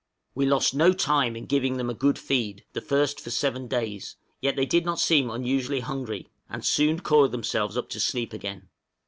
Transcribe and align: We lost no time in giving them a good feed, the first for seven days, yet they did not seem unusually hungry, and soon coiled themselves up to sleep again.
We 0.33 0.47
lost 0.47 0.73
no 0.73 0.93
time 0.93 1.35
in 1.35 1.45
giving 1.45 1.77
them 1.77 1.87
a 1.87 1.93
good 1.93 2.17
feed, 2.17 2.65
the 2.73 2.81
first 2.81 3.19
for 3.21 3.29
seven 3.29 3.67
days, 3.67 4.15
yet 4.39 4.55
they 4.55 4.65
did 4.65 4.83
not 4.83 4.97
seem 4.99 5.29
unusually 5.29 5.81
hungry, 5.81 6.27
and 6.49 6.65
soon 6.65 7.01
coiled 7.01 7.31
themselves 7.33 7.77
up 7.77 7.87
to 7.89 7.99
sleep 7.99 8.33
again. 8.33 8.69